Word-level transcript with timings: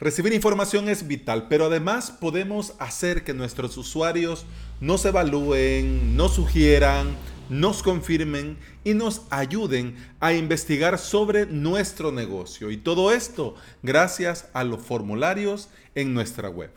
Recibir 0.00 0.32
información 0.32 0.88
es 0.88 1.06
vital, 1.06 1.46
pero 1.48 1.66
además 1.66 2.10
podemos 2.10 2.72
hacer 2.78 3.22
que 3.22 3.34
nuestros 3.34 3.76
usuarios 3.76 4.46
nos 4.80 5.04
evalúen, 5.04 6.16
nos 6.16 6.36
sugieran, 6.36 7.14
nos 7.50 7.82
confirmen 7.82 8.56
y 8.82 8.94
nos 8.94 9.20
ayuden 9.28 9.96
a 10.18 10.32
investigar 10.32 10.98
sobre 10.98 11.44
nuestro 11.44 12.12
negocio. 12.12 12.70
Y 12.70 12.78
todo 12.78 13.12
esto 13.12 13.56
gracias 13.82 14.48
a 14.54 14.64
los 14.64 14.80
formularios 14.80 15.68
en 15.94 16.14
nuestra 16.14 16.48
web. 16.48 16.70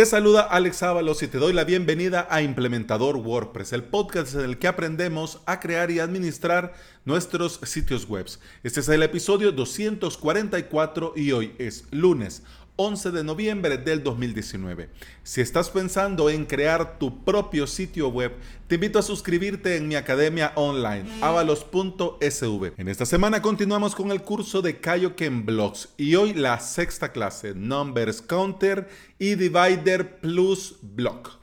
Te 0.00 0.06
saluda 0.06 0.40
Alex 0.40 0.82
Ábalos 0.82 1.22
y 1.22 1.28
te 1.28 1.36
doy 1.36 1.52
la 1.52 1.64
bienvenida 1.64 2.26
a 2.30 2.40
Implementador 2.40 3.18
WordPress, 3.18 3.74
el 3.74 3.84
podcast 3.84 4.34
en 4.34 4.40
el 4.46 4.58
que 4.58 4.66
aprendemos 4.66 5.42
a 5.44 5.60
crear 5.60 5.90
y 5.90 5.98
administrar 5.98 6.72
nuestros 7.04 7.60
sitios 7.64 8.08
web. 8.08 8.24
Este 8.62 8.80
es 8.80 8.88
el 8.88 9.02
episodio 9.02 9.52
244 9.52 11.12
y 11.16 11.32
hoy 11.32 11.54
es 11.58 11.84
lunes 11.90 12.44
11 12.82 13.10
de 13.10 13.24
noviembre 13.24 13.76
del 13.76 14.02
2019. 14.02 14.88
Si 15.22 15.42
estás 15.42 15.68
pensando 15.68 16.30
en 16.30 16.46
crear 16.46 16.98
tu 16.98 17.22
propio 17.24 17.66
sitio 17.66 18.08
web, 18.08 18.32
te 18.68 18.76
invito 18.76 18.98
a 18.98 19.02
suscribirte 19.02 19.76
en 19.76 19.86
mi 19.86 19.96
academia 19.96 20.52
online, 20.54 21.04
avalos.sv. 21.20 22.72
En 22.78 22.88
esta 22.88 23.04
semana 23.04 23.42
continuamos 23.42 23.94
con 23.94 24.10
el 24.10 24.22
curso 24.22 24.62
de 24.62 24.80
Kaioken 24.80 25.44
Blogs 25.44 25.90
y 25.98 26.14
hoy 26.14 26.32
la 26.32 26.58
sexta 26.58 27.12
clase, 27.12 27.54
Numbers 27.54 28.22
Counter 28.22 28.88
y 29.18 29.34
Divider 29.34 30.18
Plus 30.18 30.76
Block. 30.80 31.39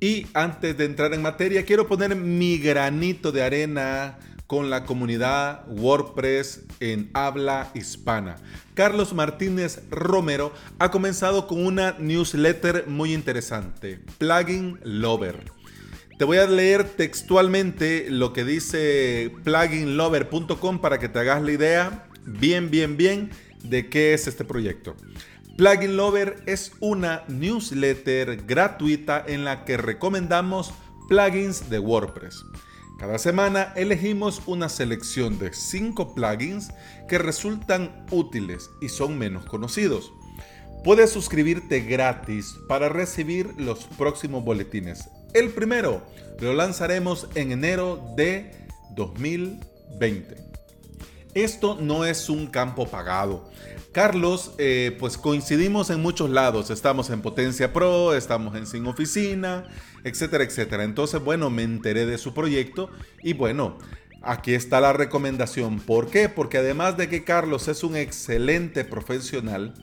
Y 0.00 0.26
antes 0.34 0.76
de 0.76 0.84
entrar 0.84 1.14
en 1.14 1.22
materia, 1.22 1.64
quiero 1.64 1.86
poner 1.86 2.14
mi 2.16 2.58
granito 2.58 3.32
de 3.32 3.42
arena 3.42 4.18
con 4.46 4.70
la 4.70 4.84
comunidad 4.84 5.64
WordPress 5.68 6.64
en 6.80 7.10
habla 7.14 7.70
hispana. 7.74 8.36
Carlos 8.74 9.12
Martínez 9.14 9.82
Romero 9.90 10.52
ha 10.78 10.90
comenzado 10.90 11.46
con 11.46 11.64
una 11.64 11.96
newsletter 11.98 12.86
muy 12.86 13.12
interesante, 13.12 14.00
Plugin 14.18 14.78
Lover. 14.84 15.50
Te 16.18 16.24
voy 16.24 16.38
a 16.38 16.46
leer 16.46 16.84
textualmente 16.84 18.06
lo 18.08 18.32
que 18.32 18.44
dice 18.44 19.32
pluginlover.com 19.44 20.80
para 20.80 20.98
que 20.98 21.08
te 21.08 21.18
hagas 21.18 21.42
la 21.42 21.52
idea 21.52 22.06
bien, 22.24 22.70
bien, 22.70 22.96
bien 22.96 23.30
de 23.62 23.88
qué 23.88 24.14
es 24.14 24.26
este 24.26 24.44
proyecto. 24.44 24.96
Plugin 25.56 25.96
Lover 25.96 26.42
es 26.44 26.72
una 26.80 27.24
newsletter 27.28 28.44
gratuita 28.44 29.24
en 29.26 29.46
la 29.46 29.64
que 29.64 29.78
recomendamos 29.78 30.74
plugins 31.08 31.70
de 31.70 31.78
WordPress. 31.78 32.44
Cada 32.98 33.18
semana 33.18 33.72
elegimos 33.74 34.42
una 34.44 34.68
selección 34.68 35.38
de 35.38 35.54
5 35.54 36.14
plugins 36.14 36.68
que 37.08 37.16
resultan 37.16 38.04
útiles 38.10 38.68
y 38.82 38.90
son 38.90 39.16
menos 39.16 39.46
conocidos. 39.46 40.12
Puedes 40.84 41.10
suscribirte 41.10 41.80
gratis 41.80 42.54
para 42.68 42.90
recibir 42.90 43.54
los 43.56 43.84
próximos 43.84 44.44
boletines. 44.44 45.08
El 45.32 45.48
primero 45.48 46.02
lo 46.38 46.52
lanzaremos 46.52 47.28
en 47.34 47.52
enero 47.52 48.12
de 48.14 48.68
2020. 48.94 50.55
Esto 51.36 51.76
no 51.78 52.06
es 52.06 52.30
un 52.30 52.46
campo 52.46 52.88
pagado. 52.88 53.50
Carlos, 53.92 54.52
eh, 54.56 54.96
pues 54.98 55.18
coincidimos 55.18 55.90
en 55.90 56.00
muchos 56.00 56.30
lados. 56.30 56.70
Estamos 56.70 57.10
en 57.10 57.20
Potencia 57.20 57.74
Pro, 57.74 58.14
estamos 58.14 58.56
en 58.56 58.66
Sin 58.66 58.86
Oficina, 58.86 59.64
etcétera, 60.02 60.44
etcétera. 60.44 60.84
Entonces, 60.84 61.22
bueno, 61.22 61.50
me 61.50 61.62
enteré 61.62 62.06
de 62.06 62.16
su 62.16 62.32
proyecto 62.32 62.88
y 63.22 63.34
bueno, 63.34 63.76
aquí 64.22 64.54
está 64.54 64.80
la 64.80 64.94
recomendación. 64.94 65.78
¿Por 65.78 66.08
qué? 66.08 66.30
Porque 66.30 66.56
además 66.56 66.96
de 66.96 67.10
que 67.10 67.22
Carlos 67.22 67.68
es 67.68 67.84
un 67.84 67.96
excelente 67.96 68.86
profesional, 68.86 69.74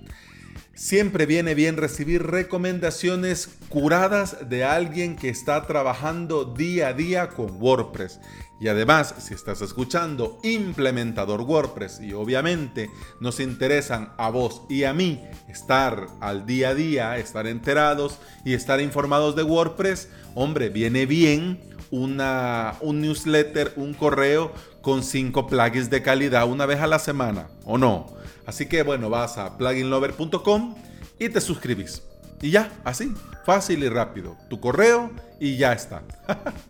siempre 0.74 1.26
viene 1.26 1.54
bien 1.54 1.78
recibir 1.78 2.23
recomendaciones 2.23 3.50
curadas 3.70 4.50
de 4.50 4.64
alguien 4.64 5.16
que 5.16 5.30
está 5.30 5.66
trabajando 5.67 6.45
día 6.45 6.89
a 6.89 6.94
día 6.94 7.30
con 7.30 7.61
WordPress. 7.61 8.20
Y 8.60 8.70
además, 8.70 9.16
si 9.20 9.33
estás 9.33 9.62
escuchando 9.62 10.39
implementador 10.42 11.42
WordPress 11.42 12.00
y 12.00 12.14
obviamente 12.14 12.89
nos 13.20 13.39
interesan 13.39 14.14
a 14.17 14.30
vos 14.30 14.62
y 14.70 14.86
a 14.86 14.94
mí 14.94 15.22
estar 15.50 16.08
al 16.22 16.45
día 16.45 16.70
a 16.70 16.76
día, 16.76 17.17
estar 17.17 17.45
enterados 17.45 18.20
y 18.45 18.54
estar 18.54 18.80
informados 18.80 19.36
de 19.36 19.44
WordPress, 19.44 20.08
hombre, 20.33 20.70
viene 20.70 21.06
bien 21.06 21.60
una, 21.92 22.76
un 22.80 23.02
newsletter, 23.02 23.73
un 23.76 23.94
correo 23.94 24.54
con 24.82 25.04
cinco 25.04 25.45
plugins 25.45 25.89
de 25.89 26.02
calidad 26.02 26.48
una 26.48 26.66
vez 26.66 26.80
a 26.80 26.88
la 26.88 27.00
semana, 27.00 27.50
¿o 27.66 27.78
no? 27.78 28.23
Así 28.45 28.67
que 28.67 28.83
bueno, 28.83 29.09
vas 29.09 29.37
a 29.37 29.58
pluginlover.com 29.58 30.76
y 31.20 31.30
te 31.30 31.42
suscribís. 31.42 32.04
Y 32.42 32.52
ya, 32.52 32.71
así, 32.83 33.14
fácil 33.45 33.83
y 33.83 33.89
rápido. 33.89 34.37
Tu 34.49 34.59
correo 34.59 35.11
y 35.39 35.58
ya 35.58 35.73
está. 35.73 36.04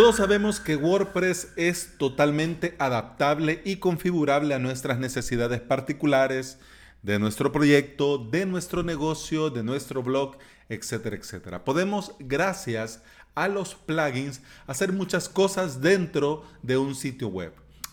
Todos 0.00 0.16
sabemos 0.16 0.60
que 0.60 0.76
WordPress 0.76 1.48
es 1.56 1.98
totalmente 1.98 2.74
adaptable 2.78 3.60
y 3.66 3.76
configurable 3.76 4.54
a 4.54 4.58
nuestras 4.58 4.98
necesidades 4.98 5.60
particulares 5.60 6.56
de 7.02 7.18
nuestro 7.18 7.52
proyecto, 7.52 8.16
de 8.16 8.46
nuestro 8.46 8.82
negocio, 8.82 9.50
de 9.50 9.62
nuestro 9.62 10.02
blog, 10.02 10.38
etcétera, 10.70 11.16
etcétera. 11.16 11.64
Podemos, 11.66 12.14
gracias 12.18 13.02
a 13.34 13.46
los 13.48 13.74
plugins, 13.74 14.40
hacer 14.66 14.94
muchas 14.94 15.28
cosas 15.28 15.82
dentro 15.82 16.46
de 16.62 16.78
un 16.78 16.94
sitio 16.94 17.28
web. 17.28 17.52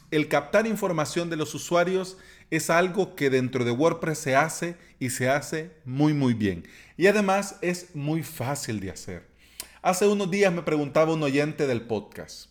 El 0.09 0.29
captar 0.29 0.65
información 0.65 1.29
de 1.29 1.35
los 1.35 1.53
usuarios 1.55 2.17
es 2.51 2.69
algo 2.69 3.15
que 3.15 3.29
dentro 3.29 3.65
de 3.65 3.71
WordPress 3.71 4.17
se 4.17 4.33
hace 4.37 4.77
y 4.97 5.09
se 5.09 5.27
hace 5.27 5.73
muy 5.83 6.13
muy 6.13 6.33
bien. 6.33 6.65
Y 6.95 7.07
además 7.07 7.57
es 7.61 7.93
muy 7.95 8.23
fácil 8.23 8.79
de 8.79 8.91
hacer. 8.91 9.36
Hace 9.81 10.07
unos 10.07 10.31
días 10.31 10.51
me 10.51 10.63
preguntaba 10.63 11.13
un 11.13 11.21
oyente 11.21 11.67
del 11.67 11.81
podcast. 11.81 12.49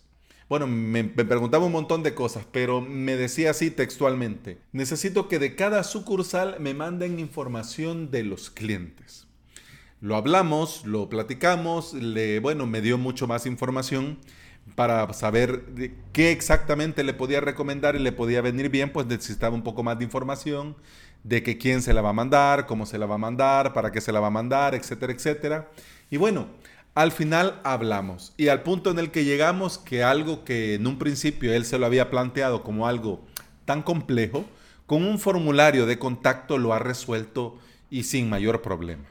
Bueno, 0.48 0.68
me, 0.68 1.02
preguntaba 1.02 1.66
un 1.66 1.72
montón 1.72 2.04
de 2.04 2.14
cosas, 2.14 2.46
pero 2.52 2.80
me 2.80 3.16
decía 3.16 3.50
así 3.50 3.72
textualmente. 3.72 4.58
Necesito 4.70 5.26
que 5.26 5.40
de 5.40 5.56
cada 5.56 5.82
sucursal 5.82 6.56
me 6.60 6.72
manden 6.72 7.18
información 7.18 8.12
de 8.12 8.22
los 8.22 8.48
clientes. 8.50 9.26
Lo 10.00 10.14
hablamos, 10.14 10.86
lo 10.86 11.08
platicamos, 11.08 11.94
le, 11.94 12.38
bueno, 12.38 12.66
me 12.66 12.80
dio 12.80 12.96
mucho 12.96 13.26
más 13.26 13.44
información 13.44 14.18
para 14.76 15.12
saber 15.12 15.64
qué 16.12 16.30
exactamente 16.30 17.02
le 17.02 17.14
podía 17.14 17.40
recomendar 17.40 17.96
y 17.96 17.98
le 17.98 18.12
podía 18.12 18.40
venir 18.40 18.68
bien, 18.68 18.92
pues 18.92 19.06
necesitaba 19.06 19.54
un 19.54 19.62
poco 19.62 19.82
más 19.82 19.98
de 19.98 20.04
información 20.04 20.76
de 21.24 21.42
que 21.42 21.58
quién 21.58 21.82
se 21.82 21.92
la 21.92 22.02
va 22.02 22.10
a 22.10 22.12
mandar, 22.12 22.66
cómo 22.66 22.86
se 22.86 22.98
la 22.98 23.06
va 23.06 23.16
a 23.16 23.18
mandar, 23.18 23.72
para 23.72 23.90
qué 23.90 24.00
se 24.00 24.12
la 24.12 24.20
va 24.20 24.28
a 24.28 24.30
mandar, 24.30 24.76
etcétera, 24.76 25.12
etcétera. 25.12 25.70
Y 26.08 26.18
bueno, 26.18 26.46
al 26.96 27.12
final 27.12 27.60
hablamos 27.62 28.32
y 28.38 28.48
al 28.48 28.62
punto 28.62 28.90
en 28.90 28.98
el 28.98 29.10
que 29.10 29.26
llegamos 29.26 29.76
que 29.76 30.02
algo 30.02 30.44
que 30.44 30.74
en 30.74 30.86
un 30.86 30.98
principio 30.98 31.52
él 31.52 31.66
se 31.66 31.78
lo 31.78 31.84
había 31.84 32.10
planteado 32.10 32.62
como 32.62 32.88
algo 32.88 33.20
tan 33.66 33.82
complejo, 33.82 34.46
con 34.86 35.04
un 35.04 35.18
formulario 35.18 35.84
de 35.84 35.98
contacto 35.98 36.56
lo 36.56 36.72
ha 36.72 36.78
resuelto 36.78 37.58
y 37.90 38.04
sin 38.04 38.30
mayor 38.30 38.62
problema. 38.62 39.04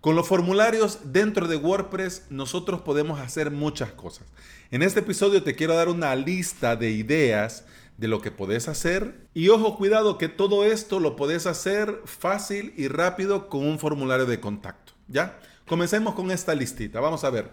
Con 0.00 0.16
los 0.16 0.26
formularios 0.26 1.12
dentro 1.12 1.46
de 1.46 1.56
WordPress 1.56 2.24
nosotros 2.30 2.80
podemos 2.80 3.20
hacer 3.20 3.50
muchas 3.50 3.92
cosas. 3.92 4.26
En 4.70 4.80
este 4.80 5.00
episodio 5.00 5.42
te 5.42 5.54
quiero 5.54 5.74
dar 5.74 5.90
una 5.90 6.16
lista 6.16 6.74
de 6.74 6.90
ideas 6.92 7.66
de 7.98 8.08
lo 8.08 8.22
que 8.22 8.30
podés 8.30 8.66
hacer 8.66 9.28
y 9.34 9.50
ojo 9.50 9.76
cuidado 9.76 10.16
que 10.16 10.30
todo 10.30 10.64
esto 10.64 10.98
lo 11.00 11.16
podés 11.16 11.44
hacer 11.46 12.00
fácil 12.06 12.72
y 12.78 12.88
rápido 12.88 13.50
con 13.50 13.66
un 13.66 13.78
formulario 13.78 14.24
de 14.24 14.40
contacto, 14.40 14.94
¿ya? 15.06 15.38
Comencemos 15.70 16.14
con 16.14 16.32
esta 16.32 16.52
listita. 16.52 16.98
Vamos 16.98 17.22
a 17.22 17.30
ver. 17.30 17.52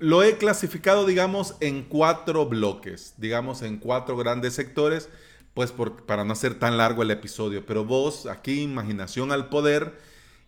Lo 0.00 0.24
he 0.24 0.38
clasificado, 0.38 1.06
digamos, 1.06 1.54
en 1.60 1.84
cuatro 1.84 2.46
bloques, 2.46 3.14
digamos, 3.16 3.62
en 3.62 3.78
cuatro 3.78 4.16
grandes 4.16 4.54
sectores, 4.54 5.08
pues 5.54 5.72
para 6.04 6.24
no 6.24 6.32
hacer 6.32 6.58
tan 6.58 6.76
largo 6.78 7.04
el 7.04 7.12
episodio. 7.12 7.64
Pero 7.64 7.84
vos, 7.84 8.26
aquí, 8.26 8.62
imaginación 8.62 9.30
al 9.30 9.50
poder, 9.50 9.96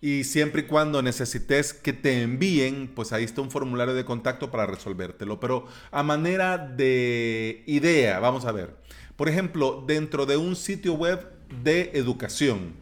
y 0.00 0.24
siempre 0.24 0.62
y 0.62 0.64
cuando 0.64 1.00
necesites 1.00 1.72
que 1.72 1.92
te 1.92 2.22
envíen, 2.22 2.90
pues 2.92 3.12
ahí 3.12 3.22
está 3.22 3.40
un 3.40 3.52
formulario 3.52 3.94
de 3.94 4.04
contacto 4.04 4.50
para 4.50 4.66
resolvértelo. 4.66 5.38
Pero 5.38 5.66
a 5.92 6.02
manera 6.02 6.58
de 6.58 7.62
idea, 7.68 8.18
vamos 8.18 8.46
a 8.46 8.50
ver. 8.50 8.74
Por 9.14 9.28
ejemplo, 9.28 9.84
dentro 9.86 10.26
de 10.26 10.38
un 10.38 10.56
sitio 10.56 10.94
web 10.94 11.24
de 11.62 11.92
educación, 11.94 12.74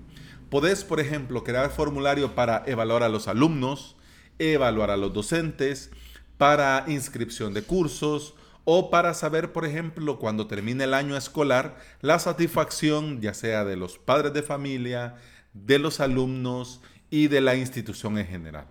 podés, 0.49 0.83
por 0.83 0.99
ejemplo, 0.99 1.45
crear 1.45 1.69
formulario 1.69 2.35
para 2.35 2.63
evaluar 2.65 3.03
a 3.03 3.11
los 3.11 3.29
alumnos, 3.29 3.97
evaluar 4.39 4.91
a 4.91 4.97
los 4.97 5.13
docentes, 5.13 5.91
para 6.39 6.85
inscripción 6.89 7.55
de 7.55 7.63
cursos 7.63 8.35
o 8.65 8.91
para 8.91 9.15
saber, 9.15 9.53
por 9.53 9.65
ejemplo, 9.65 10.19
cuando 10.19 10.47
termine 10.47 10.85
el 10.85 10.95
año 10.95 11.17
escolar, 11.17 11.77
la 12.01 12.19
satisfacción 12.19 13.21
ya 13.21 13.35
sea 13.35 13.65
de 13.65 13.77
los 13.77 13.99
padres 13.99 14.33
de 14.33 14.43
familia, 14.43 15.17
de 15.53 15.79
los 15.79 16.01
alumnos 16.01 16.81
y 17.11 17.29
de 17.29 17.41
la 17.41 17.55
institución 17.55 18.19
en 18.19 18.27
general. 18.27 18.67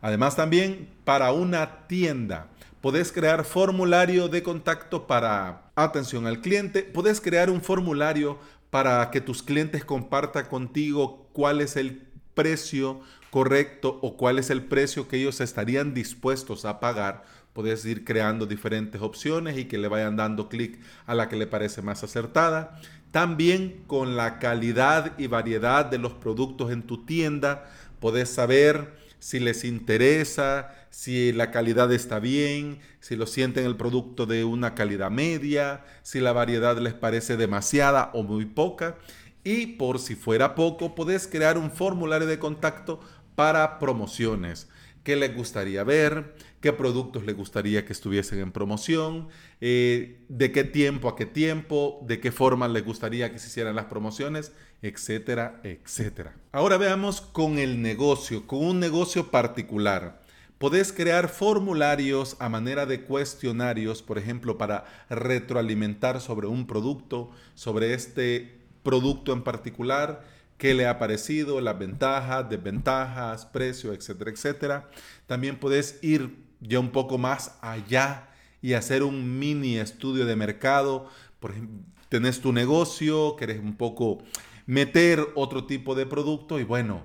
Además 0.00 0.36
también 0.36 0.88
para 1.04 1.32
una 1.32 1.86
tienda, 1.88 2.48
podés 2.80 3.10
crear 3.10 3.44
formulario 3.44 4.28
de 4.28 4.42
contacto 4.42 5.06
para 5.06 5.70
atención 5.74 6.26
al 6.26 6.40
cliente, 6.40 6.82
podés 6.82 7.20
crear 7.20 7.50
un 7.50 7.60
formulario 7.60 8.38
para 8.70 9.10
que 9.10 9.20
tus 9.20 9.42
clientes 9.42 9.84
compartan 9.84 10.46
contigo 10.46 11.28
cuál 11.32 11.60
es 11.60 11.76
el 11.76 12.07
precio 12.38 13.00
correcto 13.30 13.98
o 14.00 14.16
cuál 14.16 14.38
es 14.38 14.50
el 14.50 14.62
precio 14.62 15.08
que 15.08 15.16
ellos 15.16 15.40
estarían 15.40 15.92
dispuestos 15.92 16.64
a 16.64 16.78
pagar 16.78 17.24
Puedes 17.58 17.84
ir 17.86 18.04
creando 18.04 18.46
diferentes 18.46 19.00
opciones 19.00 19.58
y 19.58 19.64
que 19.64 19.78
le 19.78 19.88
vayan 19.88 20.14
dando 20.14 20.48
clic 20.48 20.78
a 21.06 21.14
la 21.16 21.28
que 21.28 21.34
le 21.34 21.48
parece 21.48 21.82
más 21.82 22.04
acertada. 22.04 22.80
También 23.10 23.82
con 23.88 24.16
la 24.16 24.38
calidad 24.38 25.18
y 25.18 25.26
variedad 25.26 25.84
de 25.84 25.98
los 25.98 26.12
productos 26.12 26.70
en 26.70 26.84
tu 26.84 27.04
tienda, 27.04 27.68
puedes 27.98 28.28
saber 28.28 28.94
si 29.18 29.40
les 29.40 29.64
interesa, 29.64 30.72
si 30.90 31.32
la 31.32 31.50
calidad 31.50 31.90
está 31.90 32.20
bien, 32.20 32.78
si 33.00 33.16
lo 33.16 33.26
sienten 33.26 33.64
el 33.64 33.74
producto 33.74 34.24
de 34.24 34.44
una 34.44 34.76
calidad 34.76 35.10
media, 35.10 35.84
si 36.04 36.20
la 36.20 36.32
variedad 36.32 36.78
les 36.78 36.94
parece 36.94 37.36
demasiada 37.36 38.10
o 38.14 38.22
muy 38.22 38.44
poca. 38.44 38.98
Y 39.48 39.64
por 39.64 39.98
si 39.98 40.14
fuera 40.14 40.54
poco, 40.54 40.94
puedes 40.94 41.26
crear 41.26 41.56
un 41.56 41.70
formulario 41.70 42.26
de 42.26 42.38
contacto 42.38 43.00
para 43.34 43.78
promociones. 43.78 44.68
Qué 45.04 45.16
les 45.16 45.34
gustaría 45.34 45.82
ver, 45.84 46.34
qué 46.60 46.74
productos 46.74 47.24
les 47.24 47.34
gustaría 47.34 47.86
que 47.86 47.94
estuviesen 47.94 48.40
en 48.40 48.52
promoción, 48.52 49.28
eh, 49.62 50.20
de 50.28 50.52
qué 50.52 50.64
tiempo 50.64 51.08
a 51.08 51.16
qué 51.16 51.24
tiempo, 51.24 52.04
de 52.06 52.20
qué 52.20 52.30
forma 52.30 52.68
les 52.68 52.84
gustaría 52.84 53.32
que 53.32 53.38
se 53.38 53.46
hicieran 53.46 53.74
las 53.74 53.86
promociones, 53.86 54.52
etcétera, 54.82 55.62
etcétera. 55.64 56.36
Ahora 56.52 56.76
veamos 56.76 57.22
con 57.22 57.56
el 57.56 57.80
negocio, 57.80 58.46
con 58.46 58.62
un 58.62 58.80
negocio 58.80 59.30
particular. 59.30 60.20
Podés 60.58 60.92
crear 60.92 61.30
formularios 61.30 62.36
a 62.38 62.50
manera 62.50 62.84
de 62.84 63.00
cuestionarios, 63.00 64.02
por 64.02 64.18
ejemplo, 64.18 64.58
para 64.58 64.84
retroalimentar 65.08 66.20
sobre 66.20 66.48
un 66.48 66.66
producto, 66.66 67.30
sobre 67.54 67.94
este 67.94 68.57
producto 68.82 69.32
en 69.32 69.42
particular 69.42 70.24
qué 70.58 70.74
le 70.74 70.86
ha 70.86 70.98
parecido, 70.98 71.60
las 71.60 71.78
ventajas, 71.78 72.50
desventajas, 72.50 73.46
precio, 73.46 73.92
etcétera, 73.92 74.30
etcétera. 74.30 74.90
También 75.26 75.58
puedes 75.58 75.98
ir 76.02 76.44
ya 76.60 76.80
un 76.80 76.90
poco 76.90 77.16
más 77.16 77.56
allá 77.60 78.28
y 78.60 78.72
hacer 78.72 79.02
un 79.02 79.38
mini 79.38 79.78
estudio 79.78 80.26
de 80.26 80.36
mercado. 80.36 81.08
Por 81.38 81.52
ejemplo, 81.52 81.84
tenés 82.08 82.40
tu 82.40 82.52
negocio, 82.52 83.36
querés 83.36 83.60
un 83.60 83.76
poco 83.76 84.18
meter 84.66 85.26
otro 85.34 85.64
tipo 85.64 85.94
de 85.94 86.06
producto 86.06 86.58
y 86.58 86.64
bueno, 86.64 87.02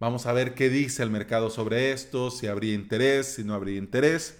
vamos 0.00 0.26
a 0.26 0.32
ver 0.32 0.54
qué 0.54 0.68
dice 0.68 1.02
el 1.02 1.10
mercado 1.10 1.50
sobre 1.50 1.92
esto, 1.92 2.30
si 2.30 2.46
habría 2.46 2.74
interés, 2.74 3.34
si 3.34 3.44
no 3.44 3.54
habría 3.54 3.78
interés. 3.78 4.38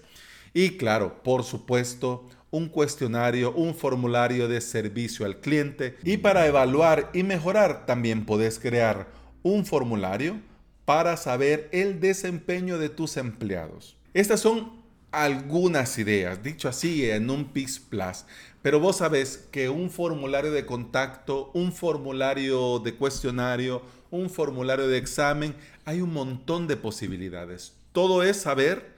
Y 0.52 0.76
claro, 0.76 1.22
por 1.22 1.44
supuesto, 1.44 2.28
un 2.50 2.68
cuestionario, 2.68 3.52
un 3.52 3.74
formulario 3.74 4.48
de 4.48 4.60
servicio 4.60 5.26
al 5.26 5.40
cliente. 5.40 5.96
Y 6.04 6.18
para 6.18 6.46
evaluar 6.46 7.10
y 7.12 7.22
mejorar 7.22 7.86
también 7.86 8.24
puedes 8.24 8.58
crear 8.58 9.08
un 9.42 9.66
formulario 9.66 10.40
para 10.84 11.16
saber 11.16 11.68
el 11.72 12.00
desempeño 12.00 12.78
de 12.78 12.88
tus 12.88 13.16
empleados. 13.16 13.96
Estas 14.14 14.40
son 14.40 14.78
algunas 15.10 15.98
ideas, 15.98 16.42
dicho 16.42 16.68
así 16.68 17.10
en 17.10 17.30
un 17.30 17.46
PIX 17.46 17.78
Plus, 17.80 18.24
pero 18.62 18.80
vos 18.80 18.98
sabés 18.98 19.48
que 19.50 19.68
un 19.68 19.90
formulario 19.90 20.50
de 20.50 20.66
contacto, 20.66 21.50
un 21.54 21.72
formulario 21.72 22.78
de 22.80 22.94
cuestionario, 22.94 23.82
un 24.10 24.28
formulario 24.30 24.88
de 24.88 24.98
examen, 24.98 25.54
hay 25.84 26.00
un 26.00 26.12
montón 26.12 26.66
de 26.66 26.76
posibilidades. 26.76 27.74
Todo 27.92 28.22
es 28.22 28.38
saber 28.38 28.94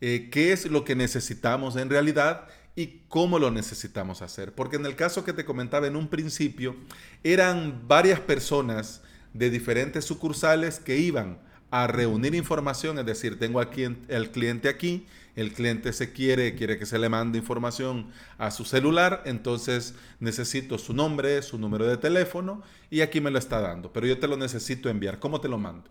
eh, 0.00 0.28
qué 0.30 0.52
es 0.52 0.66
lo 0.66 0.84
que 0.84 0.96
necesitamos 0.96 1.76
en 1.76 1.90
realidad 1.90 2.48
y 2.74 3.02
cómo 3.08 3.38
lo 3.38 3.50
necesitamos 3.50 4.22
hacer. 4.22 4.54
Porque 4.54 4.76
en 4.76 4.86
el 4.86 4.96
caso 4.96 5.24
que 5.24 5.32
te 5.32 5.44
comentaba 5.44 5.86
en 5.86 5.96
un 5.96 6.08
principio, 6.08 6.76
eran 7.22 7.86
varias 7.86 8.20
personas 8.20 9.02
de 9.34 9.50
diferentes 9.50 10.04
sucursales 10.04 10.80
que 10.80 10.98
iban 10.98 11.38
a 11.70 11.86
reunir 11.86 12.34
información, 12.34 12.98
es 12.98 13.06
decir, 13.06 13.38
tengo 13.38 13.58
aquí 13.58 13.84
el 14.08 14.30
cliente 14.30 14.68
aquí, 14.68 15.06
el 15.36 15.54
cliente 15.54 15.94
se 15.94 16.12
quiere, 16.12 16.54
quiere 16.54 16.78
que 16.78 16.84
se 16.84 16.98
le 16.98 17.08
mande 17.08 17.38
información 17.38 18.10
a 18.36 18.50
su 18.50 18.66
celular, 18.66 19.22
entonces 19.24 19.94
necesito 20.20 20.76
su 20.76 20.92
nombre, 20.92 21.40
su 21.40 21.58
número 21.58 21.86
de 21.86 21.96
teléfono 21.96 22.62
y 22.90 23.00
aquí 23.00 23.22
me 23.22 23.30
lo 23.30 23.38
está 23.38 23.60
dando, 23.60 23.90
pero 23.90 24.06
yo 24.06 24.18
te 24.18 24.28
lo 24.28 24.36
necesito 24.36 24.90
enviar. 24.90 25.18
¿Cómo 25.18 25.40
te 25.40 25.48
lo 25.48 25.56
mando? 25.56 25.88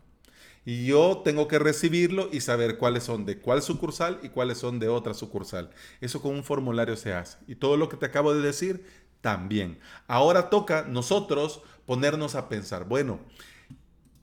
Y 0.63 0.85
yo 0.85 1.21
tengo 1.23 1.47
que 1.47 1.57
recibirlo 1.57 2.29
y 2.31 2.41
saber 2.41 2.77
cuáles 2.77 3.03
son 3.03 3.25
de 3.25 3.39
cuál 3.39 3.61
sucursal 3.63 4.19
y 4.21 4.29
cuáles 4.29 4.59
son 4.59 4.79
de 4.79 4.89
otra 4.89 5.13
sucursal. 5.13 5.71
Eso 6.01 6.21
con 6.21 6.35
un 6.35 6.43
formulario 6.43 6.95
se 6.95 7.13
hace. 7.13 7.37
Y 7.47 7.55
todo 7.55 7.77
lo 7.77 7.89
que 7.89 7.97
te 7.97 8.05
acabo 8.05 8.33
de 8.33 8.41
decir, 8.41 8.85
también. 9.21 9.79
Ahora 10.07 10.49
toca 10.49 10.83
nosotros 10.83 11.61
ponernos 11.85 12.35
a 12.35 12.49
pensar, 12.49 12.85
bueno, 12.85 13.19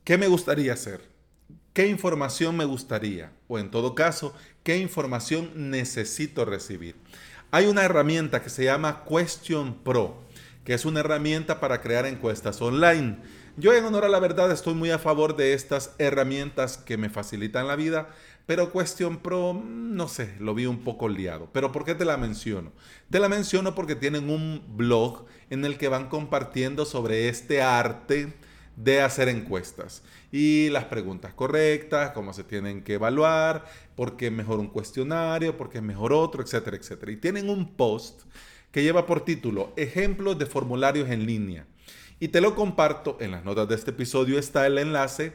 ¿qué 0.05 0.19
me 0.19 0.29
gustaría 0.29 0.73
hacer? 0.73 1.01
¿Qué 1.73 1.87
información 1.87 2.57
me 2.57 2.65
gustaría? 2.65 3.33
O 3.47 3.59
en 3.59 3.71
todo 3.71 3.95
caso, 3.95 4.35
¿qué 4.63 4.79
información 4.79 5.71
necesito 5.71 6.45
recibir? 6.45 6.97
Hay 7.51 7.67
una 7.67 7.85
herramienta 7.85 8.43
que 8.43 8.51
se 8.51 8.65
llama 8.65 9.05
Question 9.09 9.75
Pro, 9.83 10.23
que 10.65 10.75
es 10.75 10.85
una 10.85 11.01
herramienta 11.01 11.61
para 11.61 11.81
crear 11.81 12.05
encuestas 12.07 12.61
online 12.61 13.19
yo 13.59 13.75
en 13.75 13.85
honor 13.85 14.05
a 14.05 14.09
la 14.09 14.21
verdad 14.21 14.53
estoy 14.53 14.75
muy 14.75 14.91
a 14.91 14.99
favor 14.99 15.37
de 15.37 15.53
estas 15.53 15.95
herramientas 15.99 16.79
que 16.79 16.97
me 16.97 17.11
facilitan 17.11 17.67
la 17.67 17.75
vida, 17.75 18.09
pero 18.47 18.73
Question 18.73 19.19
Pro, 19.19 19.53
mm, 19.53 19.97
no 19.97 20.09
sé, 20.09 20.35
lo 20.39 20.55
vi 20.55 20.67
un 20.67 20.85
poco 20.85 21.09
liado. 21.09 21.51
Pero 21.53 21.73
¿por 21.73 21.85
qué 21.85 21.95
te 21.95 22.05
la 22.05 22.17
menciono? 22.17 22.73
Te 23.11 23.19
la 23.19 23.29
menciono 23.29 23.75
porque 23.75 23.97
tienen 23.97 24.31
un 24.31 24.63
blog 24.69 25.27
en 25.51 25.65
el 25.65 25.77
que 25.77 25.89
van 25.89 26.09
compartiendo 26.09 26.85
sobre 26.85 27.29
este 27.29 27.61
arte 27.61 28.33
de 28.77 29.03
hacer 29.03 29.29
encuestas 29.29 30.05
y 30.31 30.69
las 30.71 30.85
preguntas 30.85 31.35
correctas, 31.35 32.13
cómo 32.13 32.33
se 32.33 32.45
tienen 32.45 32.85
que 32.85 32.95
evaluar, 32.95 33.65
por 33.97 34.17
qué 34.17 34.27
es 34.27 34.33
mejor 34.33 34.61
un 34.61 34.69
cuestionario, 34.69 35.57
por 35.57 35.69
qué 35.69 35.79
es 35.79 35.85
mejor 35.85 36.13
otro, 36.13 36.43
etcétera, 36.43 36.77
etcétera. 36.77 37.11
Y 37.11 37.17
tienen 37.17 37.51
un 37.51 37.75
post 37.75 38.23
que 38.71 38.85
lleva 38.85 39.05
por 39.05 39.25
título 39.25 39.73
Ejemplos 39.77 40.39
de 40.39 40.47
formularios 40.47 41.11
en 41.11 41.27
línea. 41.27 41.67
Y 42.21 42.29
te 42.29 42.41
lo 42.41 42.55
comparto, 42.55 43.17
en 43.21 43.31
las 43.31 43.45
notas 43.45 43.69
de 43.69 43.75
este 43.75 43.91
episodio 43.93 44.39
está 44.39 44.67
el 44.67 44.79
enlace, 44.79 45.33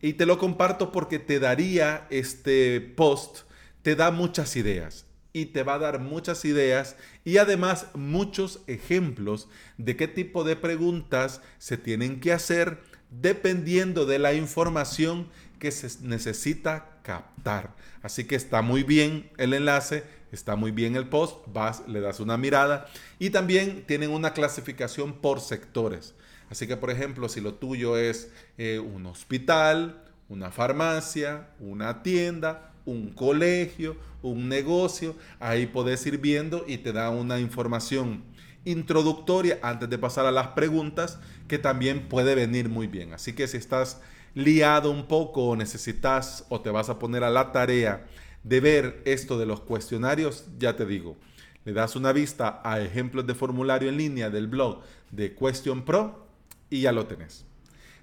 y 0.00 0.14
te 0.14 0.26
lo 0.26 0.38
comparto 0.38 0.92
porque 0.92 1.18
te 1.18 1.38
daría 1.38 2.06
este 2.10 2.80
post, 2.80 3.40
te 3.82 3.96
da 3.96 4.10
muchas 4.10 4.56
ideas 4.56 5.06
y 5.32 5.46
te 5.46 5.62
va 5.62 5.74
a 5.74 5.78
dar 5.78 6.00
muchas 6.00 6.44
ideas 6.44 6.96
y 7.24 7.36
además 7.36 7.88
muchos 7.94 8.62
ejemplos 8.66 9.48
de 9.76 9.96
qué 9.96 10.08
tipo 10.08 10.44
de 10.44 10.56
preguntas 10.56 11.42
se 11.58 11.76
tienen 11.76 12.20
que 12.20 12.32
hacer 12.32 12.82
dependiendo 13.10 14.06
de 14.06 14.18
la 14.18 14.32
información 14.32 15.28
que 15.58 15.70
se 15.70 16.02
necesita 16.02 17.00
captar. 17.02 17.74
Así 18.02 18.24
que 18.24 18.34
está 18.34 18.62
muy 18.62 18.82
bien 18.82 19.30
el 19.38 19.54
enlace, 19.54 20.04
está 20.32 20.56
muy 20.56 20.70
bien 20.70 20.96
el 20.96 21.08
post, 21.08 21.38
vas, 21.52 21.82
le 21.88 22.00
das 22.00 22.20
una 22.20 22.36
mirada 22.36 22.86
y 23.18 23.30
también 23.30 23.84
tienen 23.86 24.10
una 24.10 24.32
clasificación 24.32 25.14
por 25.14 25.40
sectores. 25.40 26.14
Así 26.50 26.66
que, 26.66 26.76
por 26.76 26.90
ejemplo, 26.90 27.28
si 27.28 27.40
lo 27.40 27.54
tuyo 27.54 27.96
es 27.96 28.30
eh, 28.58 28.78
un 28.78 29.06
hospital, 29.06 30.04
una 30.28 30.50
farmacia, 30.50 31.48
una 31.60 32.02
tienda, 32.02 32.72
un 32.84 33.10
colegio, 33.10 33.96
un 34.22 34.48
negocio, 34.48 35.16
ahí 35.40 35.66
puedes 35.66 36.06
ir 36.06 36.18
viendo 36.18 36.64
y 36.66 36.78
te 36.78 36.92
da 36.92 37.10
una 37.10 37.40
información 37.40 38.24
introductoria 38.64 39.58
antes 39.62 39.88
de 39.88 39.98
pasar 39.98 40.26
a 40.26 40.32
las 40.32 40.48
preguntas 40.48 41.18
que 41.48 41.58
también 41.58 42.08
puede 42.08 42.34
venir 42.34 42.68
muy 42.68 42.86
bien. 42.86 43.12
Así 43.12 43.32
que 43.32 43.46
si 43.48 43.56
estás 43.56 44.00
liado 44.34 44.90
un 44.90 45.06
poco 45.06 45.46
o 45.46 45.56
necesitas 45.56 46.44
o 46.48 46.60
te 46.60 46.70
vas 46.70 46.90
a 46.90 46.98
poner 46.98 47.24
a 47.24 47.30
la 47.30 47.52
tarea 47.52 48.06
de 48.46 48.60
ver 48.60 49.02
esto 49.04 49.38
de 49.38 49.46
los 49.46 49.60
cuestionarios, 49.60 50.46
ya 50.58 50.76
te 50.76 50.86
digo, 50.86 51.16
le 51.64 51.72
das 51.72 51.96
una 51.96 52.12
vista 52.12 52.60
a 52.64 52.80
ejemplos 52.80 53.26
de 53.26 53.34
formulario 53.34 53.88
en 53.88 53.96
línea 53.96 54.30
del 54.30 54.46
blog 54.46 54.82
de 55.10 55.34
Question 55.34 55.84
Pro 55.84 56.28
y 56.70 56.82
ya 56.82 56.92
lo 56.92 57.06
tenés. 57.06 57.44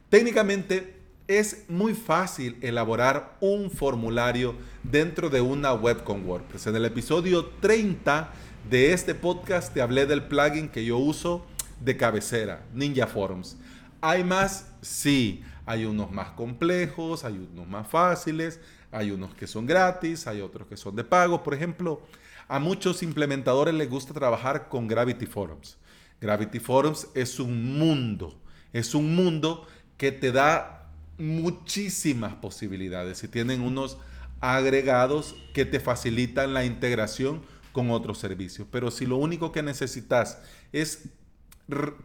Técnicamente 0.09 0.97
es 1.27 1.63
muy 1.69 1.93
fácil 1.93 2.57
elaborar 2.61 3.37
un 3.39 3.71
formulario 3.71 4.55
dentro 4.83 5.29
de 5.29 5.39
una 5.39 5.73
web 5.73 6.03
con 6.03 6.27
WordPress. 6.27 6.67
En 6.67 6.75
el 6.75 6.83
episodio 6.83 7.45
30 7.61 8.33
de 8.69 8.91
este 8.91 9.15
podcast 9.15 9.73
te 9.73 9.81
hablé 9.81 10.05
del 10.05 10.23
plugin 10.23 10.67
que 10.67 10.83
yo 10.83 10.97
uso 10.97 11.45
de 11.79 11.95
cabecera, 11.95 12.65
Ninja 12.73 13.07
Forms. 13.07 13.55
¿Hay 14.01 14.25
más? 14.25 14.67
Sí. 14.81 15.41
Hay 15.65 15.85
unos 15.85 16.11
más 16.11 16.31
complejos, 16.31 17.23
hay 17.23 17.47
unos 17.53 17.67
más 17.69 17.87
fáciles, 17.87 18.59
hay 18.93 19.11
unos 19.11 19.33
que 19.35 19.47
son 19.47 19.65
gratis, 19.65 20.27
hay 20.27 20.41
otros 20.41 20.67
que 20.67 20.77
son 20.77 20.95
de 20.95 21.03
pago. 21.03 21.43
Por 21.43 21.53
ejemplo, 21.53 22.01
A 22.47 22.59
muchos 22.59 23.03
implementadores 23.03 23.73
les 23.73 23.89
gusta 23.89 24.13
trabajar 24.13 24.69
con 24.69 24.87
Gravity 24.87 25.25
Forms. 25.25 25.77
Gravity 26.19 26.59
Forms 26.59 27.07
es 27.15 27.39
un 27.39 27.77
mundo, 27.77 28.39
es 28.73 28.93
un 28.95 29.15
mundo 29.15 29.67
que 29.97 30.11
te 30.11 30.31
da 30.31 30.89
muchísimas 31.17 32.33
posibilidades 32.35 33.23
y 33.23 33.27
tienen 33.27 33.61
unos 33.61 33.97
agregados 34.39 35.35
que 35.53 35.65
te 35.65 35.79
facilitan 35.79 36.53
la 36.53 36.65
integración 36.65 37.41
con 37.71 37.91
otros 37.91 38.19
servicios. 38.19 38.67
Pero 38.69 38.91
si 38.91 39.05
lo 39.05 39.17
único 39.17 39.51
que 39.51 39.63
necesitas 39.63 40.39
es 40.71 41.09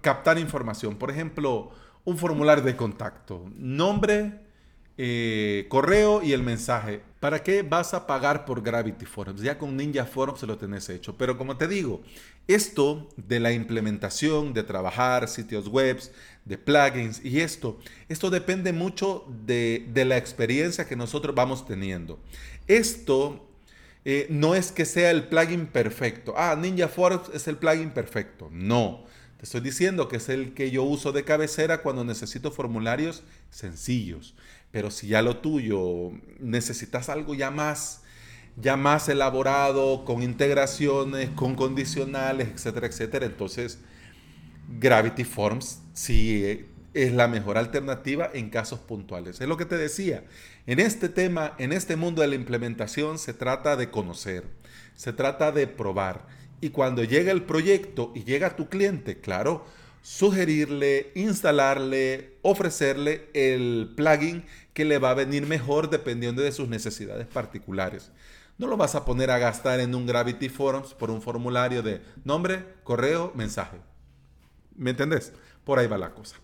captar 0.00 0.38
información, 0.38 0.96
por 0.96 1.10
ejemplo, 1.10 1.72
un 2.04 2.16
formulario 2.16 2.62
de 2.62 2.76
contacto, 2.76 3.50
nombre, 3.56 4.47
eh, 5.00 5.66
correo 5.68 6.24
y 6.24 6.32
el 6.32 6.42
mensaje. 6.42 7.00
¿Para 7.20 7.44
qué 7.44 7.62
vas 7.62 7.94
a 7.94 8.04
pagar 8.04 8.44
por 8.44 8.62
Gravity 8.62 9.06
Forms? 9.06 9.40
Ya 9.40 9.56
con 9.56 9.76
Ninja 9.76 10.04
Forms 10.04 10.42
lo 10.42 10.58
tenés 10.58 10.88
hecho. 10.88 11.16
Pero 11.16 11.38
como 11.38 11.56
te 11.56 11.68
digo, 11.68 12.02
esto 12.48 13.08
de 13.16 13.38
la 13.38 13.52
implementación, 13.52 14.52
de 14.54 14.64
trabajar 14.64 15.28
sitios 15.28 15.68
web, 15.68 16.00
de 16.44 16.58
plugins 16.58 17.24
y 17.24 17.40
esto, 17.40 17.78
esto 18.08 18.28
depende 18.28 18.72
mucho 18.72 19.24
de, 19.44 19.86
la 20.04 20.16
experiencia 20.16 20.88
que 20.88 20.96
nosotros 20.96 21.32
vamos 21.32 21.64
teniendo. 21.64 22.18
Esto 22.66 23.48
eh, 24.04 24.26
no 24.30 24.56
es 24.56 24.72
que 24.72 24.84
sea 24.84 25.12
el 25.12 25.28
plugin 25.28 25.66
perfecto. 25.66 26.34
Ah, 26.36 26.56
Ninja 26.58 26.88
Forms 26.88 27.30
es 27.32 27.46
el 27.46 27.56
plugin 27.56 27.90
perfecto. 27.90 28.48
No. 28.50 29.06
Te 29.38 29.44
estoy 29.44 29.60
diciendo 29.60 30.08
que 30.08 30.16
es 30.16 30.28
el 30.28 30.52
que 30.52 30.72
yo 30.72 30.82
uso 30.82 31.12
de 31.12 31.22
cabecera 31.22 31.82
cuando 31.82 32.02
necesito 32.02 32.50
formularios 32.50 33.22
sencillos. 33.50 34.34
Pero 34.70 34.90
si 34.90 35.08
ya 35.08 35.22
lo 35.22 35.38
tuyo 35.38 36.12
necesitas 36.40 37.08
algo 37.08 37.34
ya 37.34 37.50
más, 37.50 38.02
ya 38.56 38.76
más 38.76 39.08
elaborado, 39.08 40.04
con 40.04 40.22
integraciones, 40.22 41.30
con 41.30 41.54
condicionales, 41.54 42.48
etcétera, 42.48 42.86
etcétera, 42.86 43.26
entonces 43.26 43.78
Gravity 44.68 45.24
Forms 45.24 45.80
sí 45.94 46.66
es 46.94 47.12
la 47.12 47.28
mejor 47.28 47.58
alternativa 47.58 48.30
en 48.32 48.50
casos 48.50 48.80
puntuales. 48.80 49.40
Es 49.40 49.48
lo 49.48 49.56
que 49.56 49.64
te 49.64 49.76
decía. 49.76 50.24
En 50.66 50.80
este 50.80 51.08
tema, 51.08 51.54
en 51.58 51.72
este 51.72 51.96
mundo 51.96 52.22
de 52.22 52.28
la 52.28 52.34
implementación, 52.34 53.18
se 53.18 53.32
trata 53.32 53.76
de 53.76 53.90
conocer, 53.90 54.44
se 54.94 55.12
trata 55.12 55.52
de 55.52 55.66
probar. 55.66 56.26
Y 56.60 56.70
cuando 56.70 57.04
llega 57.04 57.32
el 57.32 57.44
proyecto 57.44 58.12
y 58.14 58.24
llega 58.24 58.56
tu 58.56 58.68
cliente, 58.68 59.20
claro, 59.20 59.64
sugerirle, 60.08 61.12
instalarle, 61.14 62.38
ofrecerle 62.40 63.28
el 63.34 63.92
plugin 63.94 64.42
que 64.72 64.86
le 64.86 64.96
va 64.96 65.10
a 65.10 65.14
venir 65.14 65.46
mejor 65.46 65.90
dependiendo 65.90 66.40
de 66.40 66.50
sus 66.50 66.66
necesidades 66.66 67.26
particulares. 67.26 68.10
No 68.56 68.68
lo 68.68 68.78
vas 68.78 68.94
a 68.94 69.04
poner 69.04 69.30
a 69.30 69.36
gastar 69.36 69.80
en 69.80 69.94
un 69.94 70.06
Gravity 70.06 70.48
Forms 70.48 70.94
por 70.94 71.10
un 71.10 71.20
formulario 71.20 71.82
de 71.82 72.00
nombre, 72.24 72.64
correo, 72.84 73.32
mensaje. 73.34 73.76
¿Me 74.74 74.90
entendés? 74.90 75.34
Por 75.62 75.78
ahí 75.78 75.86
va 75.86 75.98
la 75.98 76.14
cosa. 76.14 76.36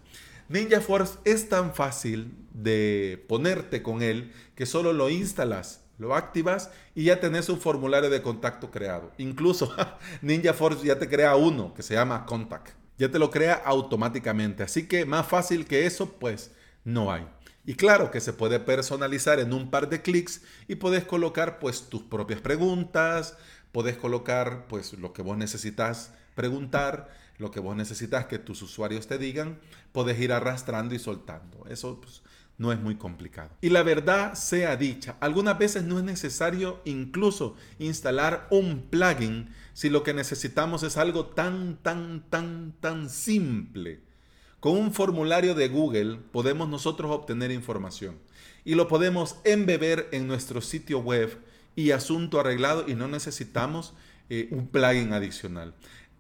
Ninja 0.51 0.83
Forms 0.83 1.19
es 1.25 1.49
tan 1.49 1.75
fácil 1.75 2.37
de 2.53 3.25
ponerte 3.31 3.83
con 3.83 4.03
él 4.03 4.31
que 4.55 4.67
solo 4.67 4.93
lo 4.93 5.09
instalas, 5.09 5.83
lo 5.97 6.15
activas 6.15 6.71
y 6.95 7.05
ya 7.05 7.19
tenés 7.19 7.49
un 7.49 7.63
formulario 7.63 8.11
de 8.11 8.21
contacto 8.21 8.71
creado. 8.71 9.11
Incluso 9.17 9.75
Ninja 10.21 10.53
Forms 10.53 10.83
ya 10.83 10.99
te 10.99 11.09
crea 11.09 11.35
uno 11.35 11.73
que 11.73 11.83
se 11.83 11.95
llama 11.95 12.27
Contact 12.27 12.84
ya 12.99 13.11
te 13.11 13.19
lo 13.19 13.31
crea 13.31 13.55
automáticamente. 13.55 14.63
Así 14.63 14.87
que 14.87 15.05
más 15.05 15.27
fácil 15.27 15.67
que 15.67 15.87
eso, 15.87 16.13
pues 16.13 16.51
no 16.85 17.13
hay. 17.13 17.27
Y 17.67 17.75
claro 17.75 18.11
que 18.11 18.21
se 18.21 18.33
puede 18.33 18.61
personalizar 18.61 19.41
en 19.41 19.53
un 19.53 19.71
par 19.71 19.89
de 19.89 20.03
clics 20.03 20.43
y 20.69 20.75
puedes 20.75 21.05
colocar 21.05 21.59
pues 21.59 21.89
tus 21.89 22.03
propias 22.03 22.41
preguntas, 22.41 23.39
puedes 23.73 23.97
colocar 23.97 24.67
pues 24.69 24.93
lo 24.93 25.13
que 25.13 25.23
vos 25.23 25.39
necesitas 25.39 26.13
preguntar, 26.35 27.09
lo 27.39 27.51
que 27.51 27.61
vos 27.61 27.75
necesitas 27.75 28.27
que 28.27 28.39
tus 28.39 28.61
usuarios 28.61 29.07
te 29.07 29.19
digan, 29.19 29.59
puedes 29.93 30.19
ir 30.21 30.33
arrastrando 30.33 30.95
y 30.95 30.99
soltando. 30.99 31.65
Eso 31.69 32.01
pues, 32.01 32.23
no 32.57 32.73
es 32.73 32.81
muy 32.81 32.97
complicado. 32.97 33.51
Y 33.61 33.71
la 33.71 33.83
verdad 33.83 34.35
sea 34.35 34.77
dicha, 34.77 35.17
algunas 35.21 35.59
veces 35.59 35.85
no 35.85 35.99
es 35.99 36.05
necesario 36.05 36.81
incluso 36.85 37.57
instalar 37.79 38.47
un 38.51 38.83
plugin 38.91 39.49
si 39.73 39.91
lo 39.91 40.03
que 40.03 40.15
necesitamos 40.15 40.83
es 40.83 40.97
algo 40.97 41.27
tan, 41.27 41.77
tan, 41.83 42.25
tan, 42.31 42.75
tan 42.81 43.11
simple. 43.11 44.01
Con 44.61 44.79
un 44.79 44.93
formulario 44.93 45.55
de 45.55 45.69
Google 45.69 46.19
podemos 46.33 46.69
nosotros 46.69 47.11
obtener 47.11 47.51
información 47.51 48.19
y 48.65 48.77
lo 48.77 48.89
podemos 48.89 49.37
embeber 49.45 50.09
en 50.13 50.27
nuestro 50.27 50.61
sitio 50.61 51.01
web 51.01 51.39
y 51.77 51.91
asunto 51.91 52.41
arreglado 52.41 52.85
y 52.89 52.95
no 52.95 53.09
necesitamos 53.09 53.95
eh, 54.31 54.49
un 54.53 54.69
plugin 54.69 55.13
adicional. 55.13 55.75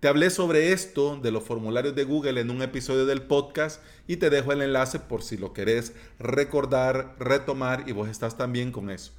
Te 0.04 0.08
hablé 0.08 0.28
sobre 0.28 0.73
esto 0.73 1.16
de 1.16 1.30
los 1.30 1.44
formularios 1.44 1.94
de 1.94 2.04
Google 2.04 2.38
en 2.38 2.50
un 2.50 2.61
episodio 2.61 3.06
del 3.06 3.23
podcast 3.23 3.82
y 4.06 4.18
te 4.18 4.28
dejo 4.28 4.52
el 4.52 4.61
enlace 4.61 4.99
por 4.99 5.23
si 5.23 5.38
lo 5.38 5.54
querés 5.54 5.94
recordar, 6.18 7.16
retomar 7.18 7.84
y 7.87 7.92
vos 7.92 8.11
estás 8.11 8.37
también 8.37 8.70
con 8.70 8.90
eso. 8.90 9.12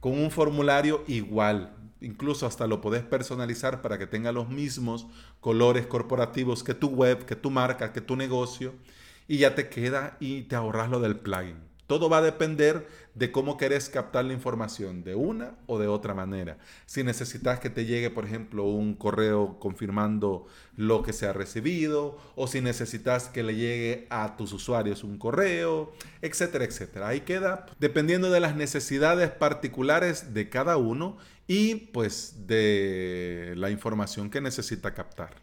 Con 0.00 0.18
un 0.18 0.32
formulario 0.32 1.04
igual, 1.06 1.76
incluso 2.00 2.44
hasta 2.44 2.66
lo 2.66 2.80
podés 2.80 3.04
personalizar 3.04 3.82
para 3.82 3.98
que 3.98 4.08
tenga 4.08 4.32
los 4.32 4.48
mismos 4.48 5.06
colores 5.38 5.86
corporativos 5.86 6.64
que 6.64 6.74
tu 6.74 6.88
web, 6.88 7.24
que 7.24 7.36
tu 7.36 7.52
marca, 7.52 7.92
que 7.92 8.00
tu 8.00 8.16
negocio 8.16 8.74
y 9.28 9.38
ya 9.38 9.54
te 9.54 9.68
queda 9.68 10.16
y 10.18 10.42
te 10.42 10.56
ahorras 10.56 10.90
lo 10.90 10.98
del 10.98 11.20
plugin. 11.20 11.71
Todo 11.92 12.08
va 12.08 12.16
a 12.16 12.22
depender 12.22 12.88
de 13.14 13.30
cómo 13.32 13.58
querés 13.58 13.90
captar 13.90 14.24
la 14.24 14.32
información, 14.32 15.04
de 15.04 15.14
una 15.14 15.58
o 15.66 15.78
de 15.78 15.88
otra 15.88 16.14
manera. 16.14 16.56
Si 16.86 17.04
necesitas 17.04 17.60
que 17.60 17.68
te 17.68 17.84
llegue, 17.84 18.08
por 18.08 18.24
ejemplo, 18.24 18.64
un 18.64 18.94
correo 18.94 19.58
confirmando 19.60 20.46
lo 20.74 21.02
que 21.02 21.12
se 21.12 21.26
ha 21.26 21.34
recibido, 21.34 22.16
o 22.34 22.46
si 22.46 22.62
necesitas 22.62 23.28
que 23.28 23.42
le 23.42 23.56
llegue 23.56 24.06
a 24.08 24.38
tus 24.38 24.54
usuarios 24.54 25.04
un 25.04 25.18
correo, 25.18 25.92
etcétera, 26.22 26.64
etcétera. 26.64 27.08
Ahí 27.08 27.20
queda, 27.20 27.66
dependiendo 27.78 28.30
de 28.30 28.40
las 28.40 28.56
necesidades 28.56 29.30
particulares 29.30 30.32
de 30.32 30.48
cada 30.48 30.78
uno 30.78 31.18
y 31.46 31.74
pues 31.74 32.46
de 32.46 33.52
la 33.58 33.68
información 33.68 34.30
que 34.30 34.40
necesita 34.40 34.94
captar. 34.94 35.41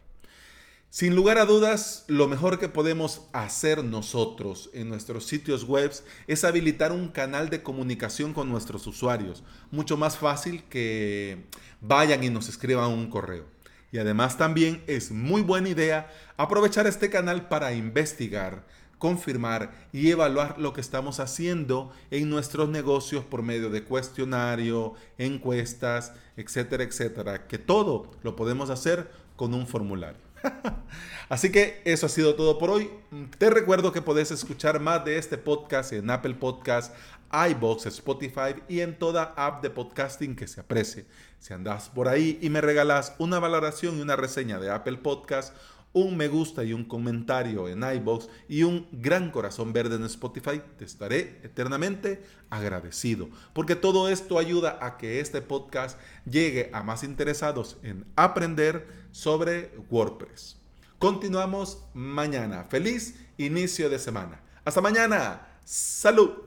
Sin 0.92 1.14
lugar 1.14 1.38
a 1.38 1.44
dudas, 1.44 2.04
lo 2.08 2.26
mejor 2.26 2.58
que 2.58 2.68
podemos 2.68 3.22
hacer 3.32 3.84
nosotros 3.84 4.70
en 4.72 4.88
nuestros 4.88 5.24
sitios 5.24 5.62
web 5.62 5.92
es 6.26 6.42
habilitar 6.42 6.90
un 6.90 7.10
canal 7.10 7.48
de 7.48 7.62
comunicación 7.62 8.34
con 8.34 8.48
nuestros 8.48 8.88
usuarios, 8.88 9.44
mucho 9.70 9.96
más 9.96 10.18
fácil 10.18 10.64
que 10.64 11.44
vayan 11.80 12.24
y 12.24 12.30
nos 12.30 12.48
escriban 12.48 12.90
un 12.90 13.08
correo. 13.08 13.44
Y 13.92 13.98
además 13.98 14.36
también 14.36 14.82
es 14.88 15.12
muy 15.12 15.42
buena 15.42 15.68
idea 15.68 16.10
aprovechar 16.36 16.88
este 16.88 17.08
canal 17.08 17.46
para 17.46 17.72
investigar, 17.72 18.66
confirmar 18.98 19.70
y 19.92 20.10
evaluar 20.10 20.58
lo 20.58 20.72
que 20.72 20.80
estamos 20.80 21.20
haciendo 21.20 21.92
en 22.10 22.28
nuestros 22.28 22.68
negocios 22.68 23.24
por 23.24 23.44
medio 23.44 23.70
de 23.70 23.84
cuestionario, 23.84 24.94
encuestas, 25.18 26.14
etcétera, 26.36 26.82
etcétera, 26.82 27.46
que 27.46 27.58
todo 27.58 28.10
lo 28.24 28.34
podemos 28.34 28.70
hacer 28.70 29.08
con 29.36 29.54
un 29.54 29.68
formulario. 29.68 30.29
Así 31.28 31.52
que 31.52 31.80
eso 31.84 32.06
ha 32.06 32.08
sido 32.08 32.34
todo 32.34 32.58
por 32.58 32.70
hoy. 32.70 32.90
Te 33.38 33.50
recuerdo 33.50 33.92
que 33.92 34.02
podés 34.02 34.30
escuchar 34.30 34.80
más 34.80 35.04
de 35.04 35.18
este 35.18 35.38
podcast 35.38 35.92
en 35.92 36.10
Apple 36.10 36.34
Podcast, 36.34 36.94
iBox, 37.32 37.86
Spotify 37.86 38.56
y 38.68 38.80
en 38.80 38.98
toda 38.98 39.34
app 39.36 39.62
de 39.62 39.70
podcasting 39.70 40.34
que 40.34 40.48
se 40.48 40.60
aprecie. 40.60 41.06
Si 41.38 41.54
andas 41.54 41.88
por 41.90 42.08
ahí 42.08 42.38
y 42.42 42.50
me 42.50 42.60
regalas 42.60 43.14
una 43.18 43.38
valoración 43.38 43.98
y 43.98 44.02
una 44.02 44.16
reseña 44.16 44.58
de 44.58 44.70
Apple 44.70 44.98
Podcast, 44.98 45.54
un 45.92 46.16
me 46.16 46.28
gusta 46.28 46.64
y 46.64 46.72
un 46.72 46.84
comentario 46.84 47.68
en 47.68 47.82
iBox 47.82 48.28
y 48.48 48.62
un 48.62 48.86
gran 48.92 49.30
corazón 49.30 49.72
verde 49.72 49.96
en 49.96 50.04
Spotify, 50.04 50.62
te 50.78 50.84
estaré 50.84 51.40
eternamente 51.42 52.22
agradecido. 52.48 53.28
Porque 53.52 53.76
todo 53.76 54.08
esto 54.08 54.38
ayuda 54.38 54.78
a 54.80 54.96
que 54.96 55.20
este 55.20 55.42
podcast 55.42 55.98
llegue 56.24 56.70
a 56.72 56.82
más 56.82 57.02
interesados 57.02 57.78
en 57.82 58.04
aprender 58.16 58.86
sobre 59.10 59.72
WordPress. 59.90 60.56
Continuamos 60.98 61.82
mañana. 61.94 62.64
Feliz 62.64 63.18
inicio 63.38 63.88
de 63.88 63.98
semana. 63.98 64.42
Hasta 64.64 64.80
mañana. 64.80 65.46
Salud. 65.64 66.44